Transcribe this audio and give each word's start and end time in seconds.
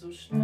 zu 0.00 0.10
schnell. 0.12 0.39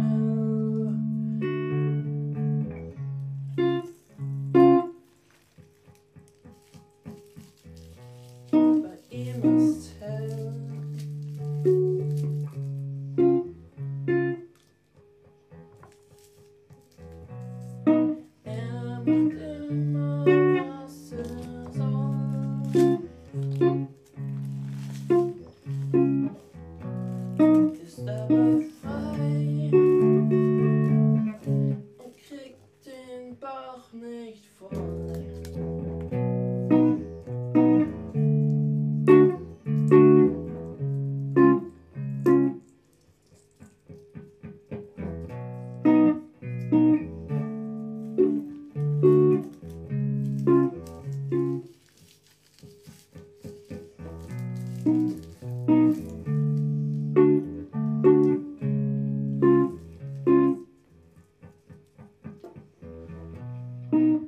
Nicht 63.91 64.26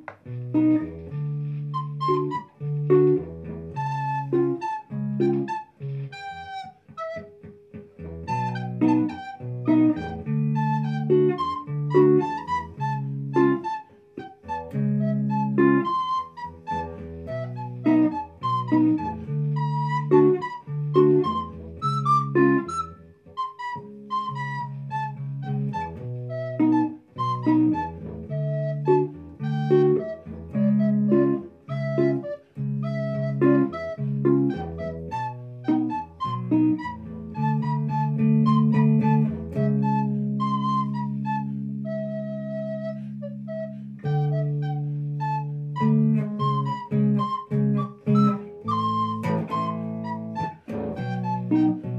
voll. 51.50 51.80
ist 51.82 51.89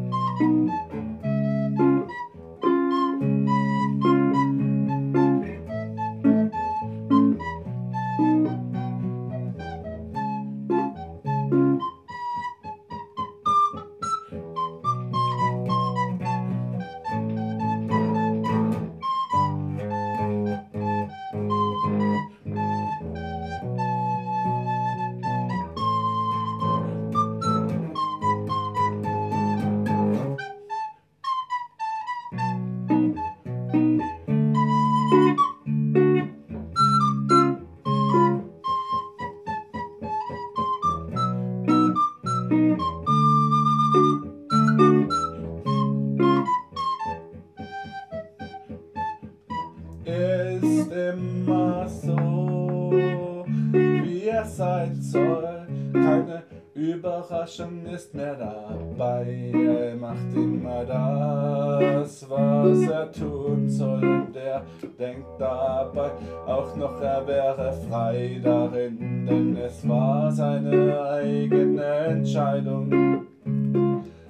er 54.42 54.48
sein 54.48 54.96
soll. 55.02 55.68
Keine 55.94 56.44
Überraschung 56.74 57.86
ist 57.86 58.14
mehr 58.14 58.36
dabei. 58.36 59.52
Er 59.54 59.96
macht 59.96 60.34
immer 60.34 60.84
das, 60.86 62.28
was 62.30 62.82
er 62.90 63.12
tun 63.12 63.70
soll. 63.70 64.04
Und 64.04 64.36
er 64.36 64.64
denkt 64.98 65.28
dabei 65.40 66.12
auch 66.48 66.76
noch, 66.76 67.00
er 67.02 67.28
wäre 67.28 67.74
frei 67.88 68.40
darin, 68.44 69.26
denn 69.28 69.58
es 69.58 69.88
war 69.88 70.32
seine 70.32 71.00
eigene 71.02 71.84
Entscheidung 71.84 73.28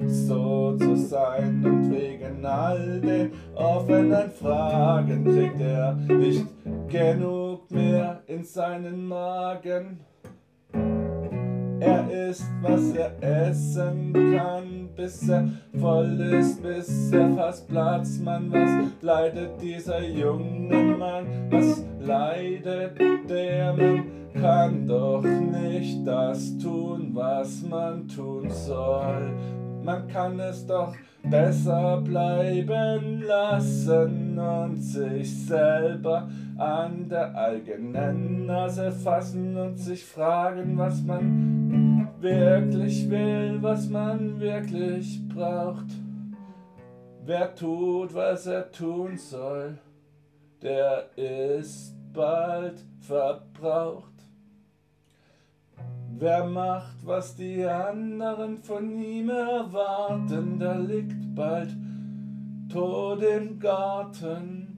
so 0.06 0.76
zu 0.78 0.96
sein 0.96 1.64
und 1.64 1.92
wegen 1.92 2.46
all 2.46 3.00
den 3.00 3.32
offenen 3.56 4.30
Fragen 4.32 5.24
kriegt 5.24 5.62
er 5.62 5.94
nicht 5.94 6.46
genug 6.90 7.51
mehr 7.72 8.22
in 8.28 8.44
seinen 8.44 9.08
Magen. 9.08 10.00
Er 11.80 12.30
isst, 12.30 12.46
was 12.62 12.94
er 12.94 13.12
essen 13.22 14.14
kann, 14.14 14.90
bis 14.96 15.28
er 15.28 15.50
voll 15.80 16.20
ist, 16.20 16.62
bis 16.62 17.12
er 17.12 17.30
fast 17.36 17.68
platzt. 17.68 18.24
Man, 18.24 18.52
was 18.52 18.92
leidet 19.02 19.60
dieser 19.60 20.04
junge 20.04 20.96
Mann? 20.98 21.26
Was 21.50 21.84
leidet 22.00 23.00
der 23.28 23.74
Mann? 23.74 24.04
Kann 24.34 24.88
doch 24.88 25.24
nicht 25.24 26.06
das 26.06 26.58
tun, 26.60 27.10
was 27.14 27.64
man 27.64 28.08
tun 28.08 28.50
soll. 28.50 29.34
Man 29.84 30.08
kann 30.08 30.40
es 30.40 30.66
doch 30.66 30.94
besser 31.24 32.02
bleiben 32.02 33.22
lassen 33.22 34.38
und 34.38 34.78
sich 34.78 35.46
selber 35.46 36.30
an 36.58 37.08
der 37.10 37.36
eigenen 37.36 38.46
Nase 38.46 38.92
fassen 38.92 39.56
und 39.58 39.78
sich 39.78 40.04
fragen, 40.04 40.78
was 40.78 41.02
man 41.02 42.10
wirklich 42.20 43.10
will, 43.10 43.58
was 43.62 43.90
man 43.90 44.40
wirklich 44.40 45.22
braucht. 45.28 45.88
Wer 47.24 47.54
tut, 47.56 48.14
was 48.14 48.48
er 48.48 48.72
tun 48.72 49.18
soll, 49.18 49.78
der 50.62 51.06
ist 51.16 51.96
bald 52.14 52.84
verbraucht. 53.00 54.21
Wer 56.22 56.46
macht, 56.46 57.04
was 57.04 57.36
die 57.36 57.66
anderen 57.66 58.60
von 58.60 58.92
ihm 59.02 59.30
erwarten, 59.30 60.60
der 60.60 60.78
liegt 60.78 61.34
bald 61.34 61.76
tot 62.72 63.24
im 63.24 63.58
Garten. 63.58 64.71